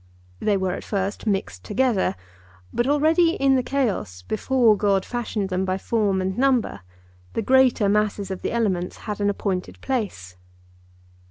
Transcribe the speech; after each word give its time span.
They 0.39 0.57
were 0.57 0.71
at 0.71 0.83
first 0.83 1.27
mixed 1.27 1.63
together; 1.63 2.15
but 2.73 2.87
already 2.87 3.35
in 3.35 3.55
the 3.55 3.61
chaos, 3.61 4.23
before 4.23 4.75
God 4.75 5.05
fashioned 5.05 5.49
them 5.49 5.63
by 5.63 5.77
form 5.77 6.23
and 6.23 6.35
number, 6.39 6.79
the 7.33 7.43
greater 7.43 7.87
masses 7.87 8.31
of 8.31 8.41
the 8.41 8.51
elements 8.51 8.97
had 9.05 9.21
an 9.21 9.29
appointed 9.29 9.79
place. 9.79 10.37